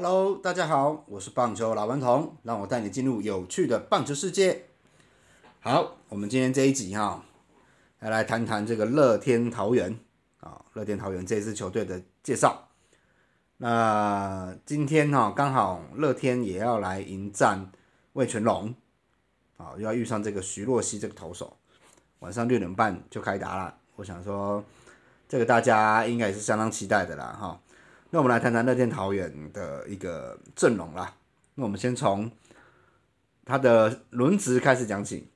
[0.00, 4.66] Hello，大家好，我是棒球老顽童，让我带你进入有趣的棒球世界。
[5.58, 7.24] 好，我们今天这一集哈，
[8.00, 9.98] 要来谈谈这个乐天桃园
[10.38, 12.68] 啊，乐天桃园这支球队的介绍。
[13.56, 17.72] 那今天哈，刚好乐天也要来迎战
[18.12, 18.72] 魏全龙，
[19.56, 21.56] 啊，又要遇上这个徐若曦这个投手，
[22.20, 23.74] 晚上六点半就开打了。
[23.96, 24.62] 我想说，
[25.28, 27.60] 这个大家应该也是相当期待的啦，哈。
[28.10, 31.14] 那我们来谈谈乐天桃园的一个阵容啦。
[31.54, 32.30] 那我们先从
[33.44, 35.28] 他的轮值开始讲起。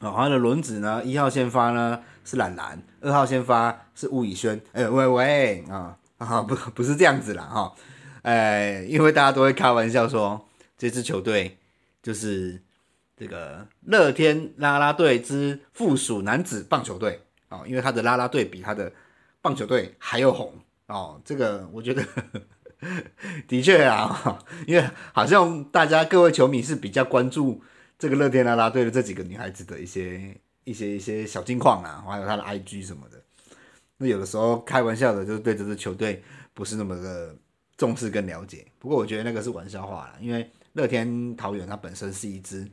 [0.00, 4.60] 哦，他的轮值呢，一号先发呢是懒懒，二号先发是吴以轩。
[4.72, 7.72] 哎，喂喂啊啊，不不是这样子啦哈。
[8.22, 11.58] 哎，因为大家都会开玩笑说，这支球队
[12.02, 12.60] 就是
[13.16, 18.90] 这个乐天啦啦队之附属男子棒球队啊，因为他的啦啦队比他的
[19.40, 20.52] 棒球队还要红。
[20.86, 22.04] 哦，这个我觉得
[23.48, 27.62] 的确啊， 因为好像大家各位球迷是比较关注
[27.98, 33.22] 这个乐天啦啦队的这几个女孩子的一些一些一些小近况啊，还有她的 IG 什么的。
[33.96, 37.34] 那有的时候开玩笑的，就是对这支球队不是那么的
[37.76, 38.66] 重视跟了解。
[38.78, 42.68] 不过我觉得那个是玩笑话啦，因为乐天桃园它本身是一支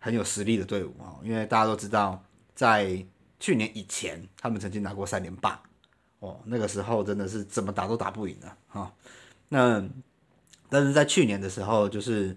[0.00, 2.20] 很有实力的队伍啊，因为大家都知道，
[2.54, 3.04] 在
[3.38, 5.62] 去年以前他们曾经拿过三连霸。
[6.20, 8.92] 哦，那个时候真的是怎么打都打不赢的哈。
[9.48, 9.82] 那
[10.68, 12.36] 但是在去年的时候，就是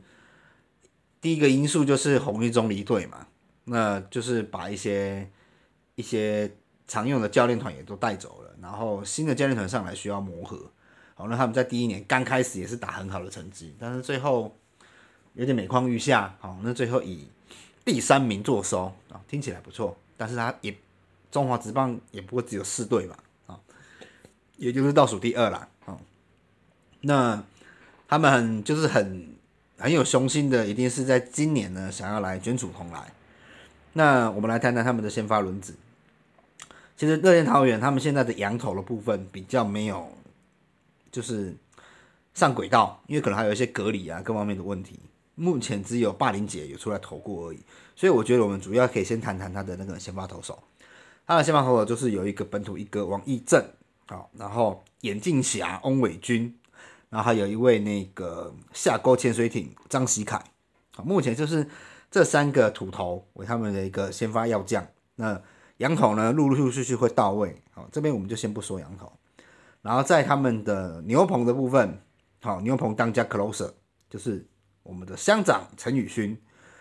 [1.21, 3.27] 第一个因素就是红一中离队嘛，
[3.63, 5.29] 那就是把一些
[5.95, 6.51] 一些
[6.87, 10.69] 常用的教练团也都带走了，然后新的教练团上来需要磨合。
[11.15, 14.55] 好，那他们在第一年刚开始也是打很好的成绩，但是最后
[15.33, 16.35] 有点每况愈下。
[16.39, 17.27] 好，那最后以
[17.83, 20.77] 第三名坐收啊，听起来不错，但是他也
[21.31, 23.17] 中华职棒也不过只有四队嘛。
[24.59, 25.97] 也就是倒数第二啦，哦，
[27.01, 27.41] 那
[28.09, 29.35] 他们很就是很
[29.77, 33.13] 很有雄心的，一定是在今年呢想要来卷土重来。
[33.93, 35.75] 那我们来谈谈他们的先发轮子。
[36.97, 40.11] 其实乐天桃园他们现在的羊头的部分比较没有，
[41.09, 41.55] 就是
[42.33, 44.99] 上轨道，因为可能还有一些隔离啊各方面的问题。
[45.35, 47.59] 目前只有霸凌姐有出来投过而已，
[47.95, 50.61] 所以我觉得我们主要可以先谈谈他的那个先发投手。
[51.25, 53.63] 他的先发投手就是有一个本土一哥王义正。
[54.09, 56.57] 好，然后眼镜侠翁伟军，
[57.11, 60.43] 然后还有一位那个下沟潜水艇张喜凯，
[60.95, 61.69] 好，目前就是
[62.09, 64.83] 这三个土头为他们的一个先发要将。
[65.13, 65.39] 那
[65.77, 67.61] 羊头呢，陆陆续续会到位。
[67.69, 69.13] 好，这边我们就先不说羊头，
[69.83, 72.01] 然后在他们的牛棚的部分，
[72.41, 73.71] 好，牛棚当家 closer
[74.09, 74.43] 就是
[74.81, 76.35] 我们的乡长陈宇勋，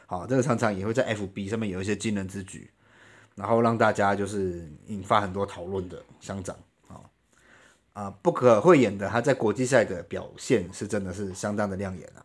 [0.06, 2.70] 好，这个常常也会在 FB 上面有一些惊人之举，
[3.34, 6.56] 然后让大家就是引发很多讨论的乡长。
[7.98, 12.22] 啊，不可讳言的，他在国际赛的表现是真的是相当的亮眼啊。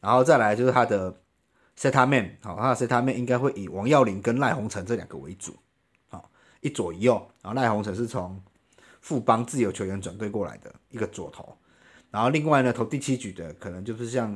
[0.00, 1.14] 然后再来就是他的
[1.78, 5.54] Set Man，好，他的 Set Man 应该会以王耀林跟赖鸿成这两个为主，
[6.08, 6.30] 好，
[6.62, 7.30] 一左一右。
[7.42, 8.42] 然后赖鸿成是从
[9.02, 11.54] 富邦自由球员转队过来的一个左投，
[12.10, 14.34] 然后另外呢投第七局的可能就是像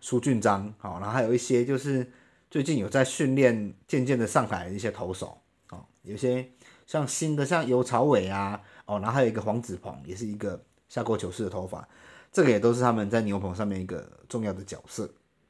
[0.00, 2.10] 苏俊章，好，然后还有一些就是
[2.50, 5.40] 最近有在训练，渐渐的上台的一些投手，
[5.70, 6.50] 哦，有些
[6.88, 8.60] 像新的像尤朝伟啊。
[8.86, 11.86] 哦，然后还有一个黄子鹏，也是一个下过球式的头发，
[12.32, 15.06] 这个也都是他们在牛棚上面一个重要的角色。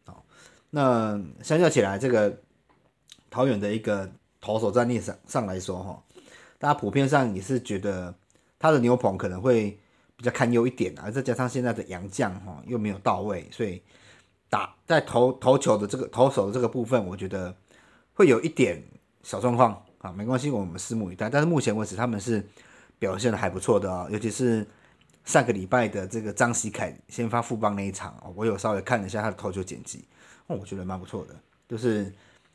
[0.07, 0.17] 哦，
[0.71, 2.37] 那相较起来，这个
[3.31, 4.11] 桃园的一个
[4.41, 6.03] 投手战力上上来说，哈，
[6.59, 8.13] 大家普遍上也是觉得
[8.59, 9.79] 他的牛棚可能会
[10.17, 13.81] 比较堪忧一点啊，再加上现在的洋将哈又没有到位，所以
[14.51, 17.55] 打在投投球的这个投手的这个部分，我觉得
[18.15, 18.83] 会有一点
[19.23, 21.31] 小状况啊，没关系，我们拭目以待。
[21.31, 22.45] 但是目前为止，他们是。
[23.01, 24.67] 表现的还不错的哦，尤其是
[25.25, 30.05] 上个礼拜的这个张喜凯先发副帮那一场哦，我有稍微看了一下他的投球剪辑，
[30.49, 31.37] 哦，我觉得蛮不错的，
[31.69, 32.13] 就是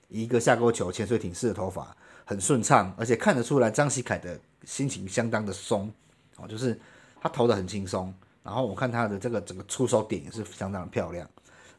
[0.10, 1.96] 一个下勾球潜水艇式的投法
[2.26, 5.90] 很顺畅，而且看得出来张喜凯的心情相当的松
[6.36, 6.78] 哦，就是
[7.22, 11.26] 他投的很轻松，然后我看他的这个整个出手点也是相当的漂亮，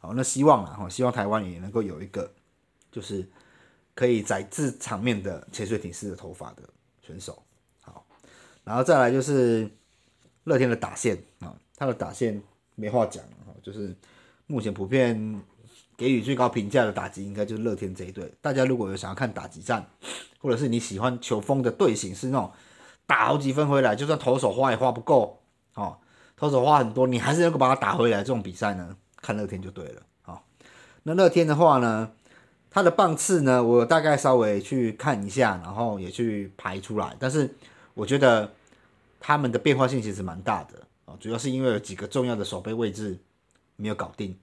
[0.00, 2.32] 哦，那希望啊哈，希望台湾也能够有一个
[2.90, 3.28] 就是
[3.94, 6.62] 可以载至场面的潜水艇式的头发的
[7.00, 7.42] 选手。
[7.80, 8.04] 好
[8.64, 9.70] 然后再来就是
[10.44, 12.42] 乐天的打线啊，他的打线
[12.74, 13.96] 没话讲啊，就是
[14.46, 15.40] 目前普遍
[15.96, 18.32] 给予最高评价的打击，应该就是乐天这一队。
[18.40, 19.86] 大家如果有想要看打击战，
[20.40, 22.50] 或者是你喜欢球风的队形是那种
[23.06, 25.40] 打好几分回来，就算投手花也花不够
[25.74, 25.98] 哦，
[26.36, 30.42] 投手花很多，你还是能够把它打回来这种比赛呢，看乐天就对了啊。
[31.04, 32.10] 那乐天的话呢，
[32.74, 37.54] 他的棒次呢，我大概稍微去看一下，然后也去排出来，但是。
[37.96, 38.52] 我觉得
[39.20, 43.16] 他们的变化性其实蛮大的啊，主要是因为有几个重要的守备位置
[43.76, 44.36] 没有搞定，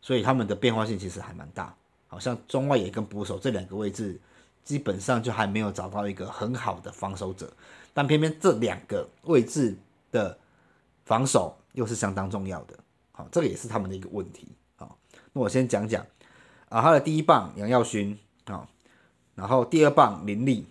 [0.00, 1.74] 所以他们的变化性其实还蛮大。
[2.06, 4.20] 好像中外野跟捕手这两个位置，
[4.62, 7.52] 基本上就还没有找到一个很好的防守者，
[7.92, 9.76] 但偏偏这两个位置
[10.12, 10.38] 的
[11.04, 12.78] 防守又是相当重要的。
[13.10, 14.46] 好，这个也是他们的一个问题。
[14.76, 14.96] 好，
[15.32, 16.06] 那我先讲讲
[16.72, 18.66] 啊，他的第一棒杨耀勋啊，
[19.34, 20.66] 然后第二棒林立，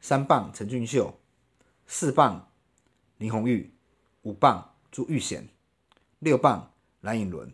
[0.00, 1.14] 三棒陈俊秀，
[1.86, 2.48] 四棒
[3.16, 3.72] 林红玉，
[4.22, 5.48] 五棒朱玉贤，
[6.18, 6.70] 六棒
[7.00, 7.50] 蓝颖伦，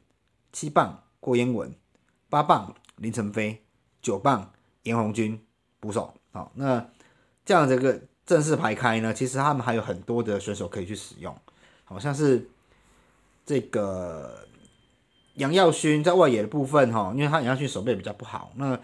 [0.52, 1.72] 七棒郭彦文，
[2.28, 2.74] 八棒。
[3.00, 3.62] 林晨飞
[4.02, 4.52] 九棒，
[4.82, 5.40] 严红军
[5.78, 6.84] 捕手，好，那
[7.44, 11.32] 这样这个正式排开呢，其实他们还有很多的选手可以去使用，
[11.84, 12.50] 好像是
[13.46, 14.44] 这个
[15.38, 18.78] 杨耀勋在外野的部分哈，因为他杨耀勋手背比较不好，那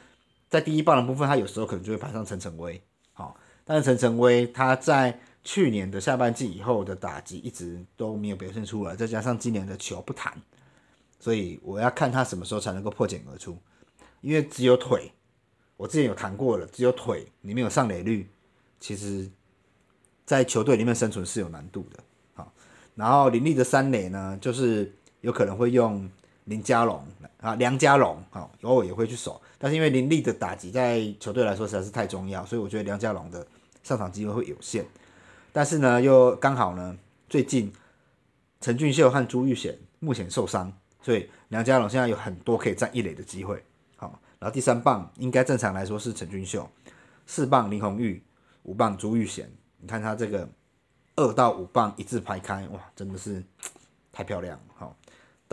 [0.49, 2.81] 在第一棒的部分，他有时候可能就会排上陈晨威，
[3.13, 10.33] 好，但是陈晨威他在去年的下半季以后的打击一直都没有表现出来，再加上今年的球不弹，
[11.21, 13.59] 所以我要看他什么时候才能够破茧而出。
[14.21, 15.13] 因为只有腿，
[15.77, 18.27] 我之前有谈过了，只有腿，你没有上垒率，
[18.81, 19.31] 其实，
[20.25, 22.03] 在球队里面生存是有难度的。
[22.33, 22.51] 好，
[22.95, 24.91] 然后林立的三垒呢，就是
[25.21, 26.09] 有可能会用
[26.45, 27.03] 林家龙
[27.41, 33.47] 啊，梁家龙，啊，偶尔也会去守，但是因为林立的打击在球队来说实在是太重要，所以我觉得梁家龙的
[33.83, 34.85] 上场机会会有限。
[35.53, 36.97] 但是呢，又刚好呢，
[37.29, 37.73] 最近
[38.61, 43.63] 陈俊秀和朱玉贤目前受伤，所以梁家龙现在有很多可以占一垒的机会。
[43.97, 46.69] 好然后第三棒应该正常来说是陈俊秀，
[47.27, 48.23] 四棒林红玉，
[48.65, 49.51] 五棒朱玉贤。
[49.79, 50.49] 你看他这个
[51.17, 53.43] 二到五棒一字排开，哇，真的是
[54.13, 54.65] 太漂亮了。
[54.75, 54.97] 好，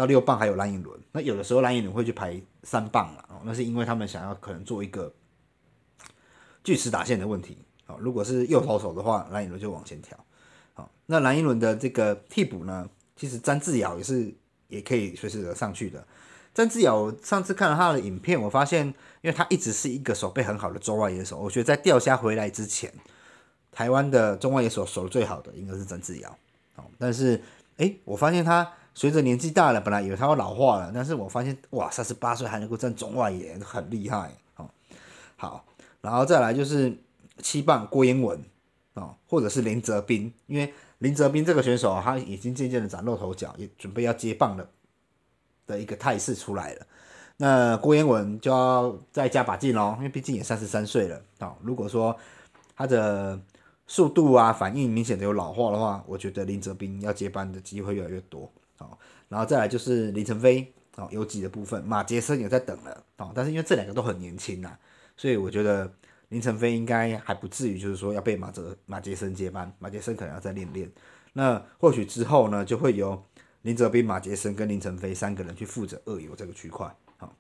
[0.02, 1.00] 到六棒还有蓝影轮。
[1.12, 5.14] 那有的时候蓝影轮会去排三棒了，哦，那是因为他们想要可能做一个
[6.64, 7.60] 锯齿打线的问题。
[7.86, 10.18] 好，如果是右投手的话，蓝影轮就往前调。
[10.74, 14.34] 好，那蓝影轮的这个替补呢，其实詹志尧也是
[14.70, 16.04] 也可以随时的上去的。
[16.54, 18.88] 詹志尧上次看了他的影片，我发现，
[19.22, 22.92] 因为他一直是一个手背很好的中外野手，我觉得在钓虾回来之前，
[23.72, 26.38] 台湾的中外野手守的最好的应该是詹志尧。
[26.76, 27.42] 哦，但是，
[27.78, 34.32] 哎，我发现他随着年纪大了，本来以为他要老化了，但是我发现，哇，三十八岁还能够站中外野，很厉害。
[34.58, 34.70] 哦，
[35.38, 35.66] 好，
[36.02, 36.96] 然后再来就是
[37.42, 38.40] 七棒郭彦文，
[38.94, 44.68] 哦，或者是林泽斌，因为林泽斌这个选手他已经渐渐的崭露头角，也准备要接棒了。
[45.68, 46.86] 的一个态势出来了，
[47.38, 51.56] 那郭彦文就要再加把劲喽，因为毕竟也三十三岁了啊。
[51.62, 52.14] 如果说
[52.76, 53.40] 他的
[53.88, 58.52] 速度啊反应明显的有老化的话，我觉得林泽斌要接班的机会越来越多
[58.86, 58.98] 啊。
[59.30, 63.32] 然后再来就是林晨飞啊，游击的部分，马杰森也在等了啊。
[63.34, 64.78] 但是因为这两个都很年轻呐，
[65.16, 65.92] 所以我觉得
[66.30, 70.92] 林晨飞应该还不至于就是说要被马哲马杰森接班，马杰森可能要再练练。
[71.34, 73.24] 那或许之后呢，就会由。
[73.64, 77.32] 林哲斌、马杰森跟林晨飞三个人去负责二游这个区块，好，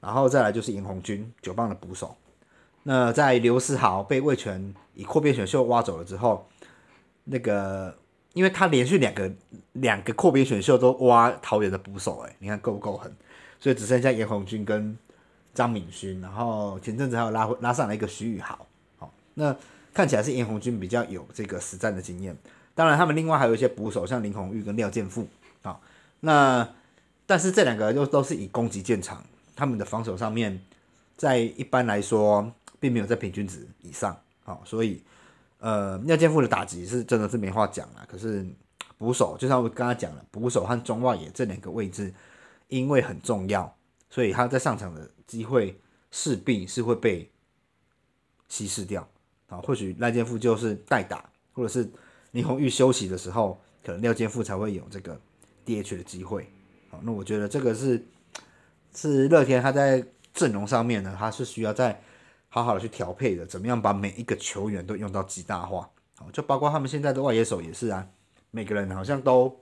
[0.00, 2.16] 然后再来就是尹红军九棒的捕手。
[2.84, 6.48] 那在刘思豪被魏权以扩编选秀挖走了之后，
[7.24, 7.94] 那个
[8.32, 9.30] 因为他连续两个
[9.72, 13.12] 两个扩编选秀都挖桃园的捕手，哎，你看够不够狠？
[13.58, 14.96] 所以只剩下严红军跟
[15.52, 18.66] 张敏勋，然后前阵子还有拉拉上来一个徐宇豪，
[18.98, 19.54] 好，那
[19.92, 22.36] 看起来是严红军比较有这个实战的经验。
[22.74, 25.26] 当然，他们另外还有一些捕手，像林红玉跟廖建富。
[25.62, 25.82] 好，
[26.20, 26.66] 那
[27.26, 29.22] 但是这两个又都是以攻击见长，
[29.54, 30.58] 他们的防守上面，
[31.16, 35.02] 在一般来说并没有在平均值以上，好，所以
[35.60, 38.04] 呃廖建富的打击是真的是没话讲了。
[38.08, 38.44] 可是
[38.98, 42.12] 捕手就像我刚刚讲了，捕手和中外野这两个位置
[42.66, 43.72] 因为很重要，
[44.10, 47.30] 所以他在上场的机会势必是会被
[48.48, 49.08] 稀释掉。
[49.46, 51.88] 啊，或许赖建富就是代打，或者是
[52.32, 55.16] 林红玉休息的时候，可能廖建富才会有这个。
[55.66, 56.50] DH 的机会，
[56.88, 58.04] 好，那我觉得这个是
[58.92, 62.02] 是乐天他在阵容上面呢，他是需要在
[62.50, 65.88] 好好的去调配的，怎么样把每一个球员都用到极大化，
[66.18, 68.06] 好，就包括他们现在的外野手也是啊，
[68.50, 69.58] 每个人好像都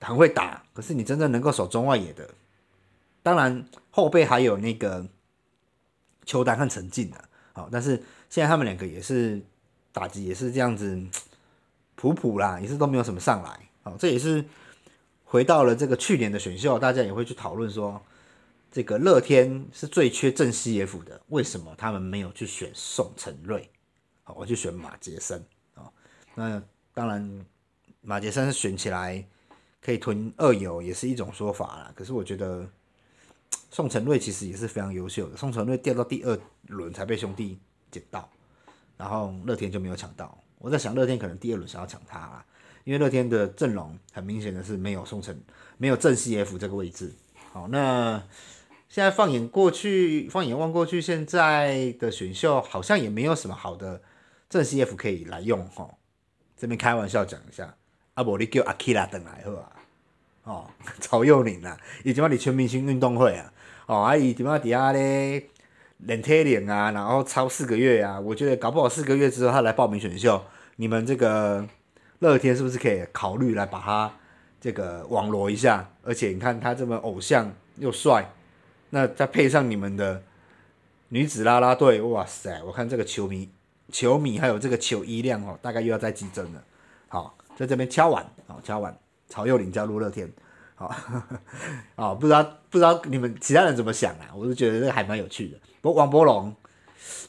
[0.00, 2.30] 很会打，可是你真正能够守中外野的，
[3.24, 5.04] 当然后背还有那个
[6.24, 7.96] 邱丹和陈进的，好，但是
[8.30, 9.42] 现在他们两个也是
[9.92, 11.02] 打击也是这样子
[11.96, 14.44] 普普啦，也是都没有什么上来，好，这也是。
[15.28, 18.00] 回到了这个去年的选秀，大家也会去讨论说，
[18.70, 23.70] 这个乐天是最缺正 CF 的，为什么他们没有去选宋承瑞？
[24.22, 25.42] 好，我去选马杰森
[25.74, 25.90] 啊。
[26.34, 27.46] 那当然，
[28.02, 29.26] 马杰森选起来
[29.80, 31.92] 可以囤二友，也是一种说法啦。
[31.94, 32.68] 可是我觉得
[33.70, 35.36] 宋承瑞其实也是非常优秀的。
[35.36, 37.58] 宋承瑞掉到第二轮才被兄弟
[37.90, 38.28] 捡到，
[38.96, 40.36] 然后乐天就没有抢到。
[40.58, 42.44] 我在想，乐天可能第二轮想要抢他啦。
[42.84, 45.36] 因为乐天的阵容很明显的是没有宋承，
[45.76, 47.12] 没有正 CF 这个位置。
[47.52, 48.22] 好，那
[48.88, 54.00] 现在放眼过去，放眼望过去，现在的选秀好像也没有什么好的
[54.48, 55.88] 正 CF 可以来用哈。
[56.56, 57.74] 这边开玩笑讲一下，
[58.14, 59.72] 阿伯你叫阿 k i 拉等来好吧？
[60.44, 63.52] 哦，曹佑宁啊，伊即摆伫全明星运动会啊，
[63.86, 65.48] 哦，啊伊即摆伫遐咧
[65.98, 70.40] 练体练啊，然后超四个月啊，我觉得搞不好四个月之后他来报名选秀，
[70.76, 71.66] 你们这个
[72.20, 74.14] 乐天是不是可以考虑来把他
[74.60, 75.90] 这个网罗一下？
[76.02, 78.30] 而且你看他这么偶像又帅，
[78.90, 80.22] 那再配上你们的
[81.08, 83.48] 女子啦啦队，哇塞，我看这个球迷、
[83.90, 86.62] 球迷还有这个球衣量哦，大概又要再激增了。
[87.08, 88.96] 好，在这边敲完，好敲完。
[89.28, 90.30] 曹佑林加入乐天，
[90.76, 90.86] 好，
[91.96, 94.30] 啊，不知道不知道你们其他人怎么想啊？
[94.34, 95.58] 我是觉得这个还蛮有趣的。
[95.80, 96.54] 不过王博龙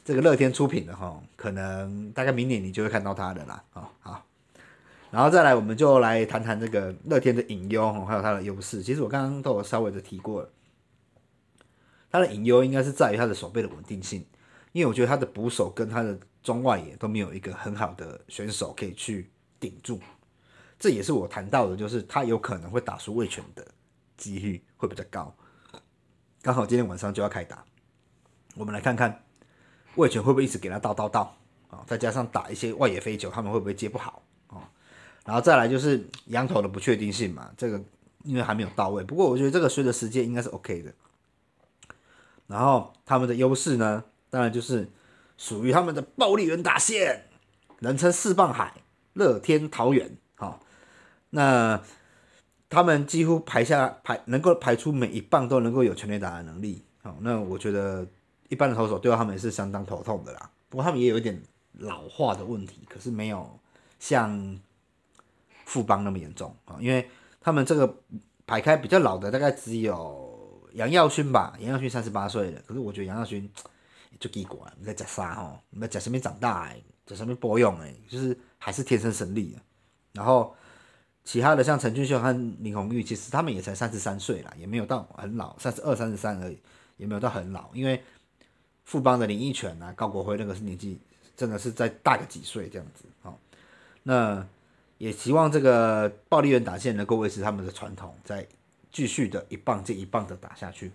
[0.04, 4.22] 这个乐天出品的哈，可能大概明年你就会看到他的啦，啊好，
[5.10, 8.82] 然后再来我们就来谈谈这个乐天的隐忧哈，还有它的优势。
[8.82, 10.48] 其实我刚刚都有稍微的提过了，
[12.10, 14.24] 他的隐忧应该是在于他的手背的稳定性，
[14.72, 20.00] 因为我觉得他的捕手跟他的中外野都没有一个很好的选手可以去顶住。
[20.78, 23.66] 这也是我谈到的，就是他有可能会打输魏权的
[24.16, 25.34] 几率会比较高。
[26.40, 27.64] 刚好今天晚上就要开打，
[28.54, 29.24] 我们来看看
[29.96, 31.36] 魏权会不会一直给他倒倒倒
[31.68, 31.84] 啊？
[31.86, 34.70] 再加上打一些外野飞球，他们会不会接不好啊？
[35.24, 37.82] 然后再来就是羊头的不确定性嘛，这个
[38.22, 39.02] 因为还没有到位。
[39.02, 40.94] 不过我觉得这个随着时间应该是 OK 的。
[42.48, 44.90] 然后他们的优势呢，当然就是
[45.36, 47.28] 属于他们的暴力人打线，
[47.78, 50.16] 人称四棒海，乐天桃园。
[51.30, 51.82] 那
[52.70, 58.06] 他们几乎排下排能够排出每一棒都能够有全垒打的能力，好，那我觉得
[58.48, 60.50] 一般的投手对他们也是相当头痛的啦。
[60.70, 61.38] 不过他们也有一点
[61.74, 63.60] 老化的问题，可是没有
[63.98, 64.58] 像
[65.66, 67.08] 富邦那么严重啊，因为
[67.42, 67.94] 他们这个
[68.46, 70.27] 排开比较老的大概只有
[70.78, 73.50] 杨耀勋吧，杨耀勋三十八岁了，可是我觉得杨耀勋
[74.20, 75.58] 就奇怪，你在讲啥吼？
[75.70, 76.80] 你在讲什么长大哎？
[77.04, 77.94] 在什么播用哎？
[78.08, 79.58] 就是还是天生神力，
[80.12, 80.54] 然后。
[81.24, 82.32] 其他的像陈俊秀和
[82.62, 86.58] 林红玉，其实他们也才三十三岁啦，也没有到很老，三十二、三十三而已，
[86.96, 87.68] 也没有到很老。
[87.74, 88.02] 因为
[88.86, 90.98] 富邦的林奕泉啊、高国辉那个是年纪
[91.36, 93.04] 真的是再大个几岁这样子。
[93.24, 93.36] 哦，
[94.04, 94.42] 那
[94.96, 98.46] 也希望这个暴力员打线能够维持他们的传统，在
[98.98, 100.90] 继续的一棒接一棒的打下去。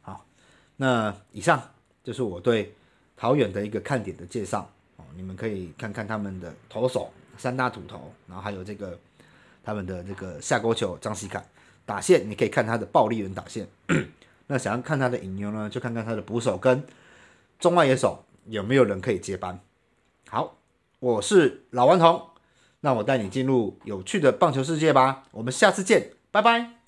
[0.00, 0.26] 好，
[0.74, 1.62] 那以上
[2.02, 2.74] 就是我对
[3.16, 8.98] 桃园的一个看点的介绍哦，你们可以看看他们的投手三大土头，然后还有这个。
[9.62, 11.44] 他们的这个下勾球张西凯
[11.84, 13.68] 打线，你可以看他的暴力人打线。
[14.48, 16.82] 那想要看他的引流呢，就看看他的捕手跟
[17.58, 19.60] 中外野手有没有人可以接班。
[20.30, 20.56] 好，
[20.98, 22.30] 我是老顽童，
[22.80, 25.24] 那我带你进入有趣的棒球世界吧。
[25.30, 26.79] 我们下次见，拜拜。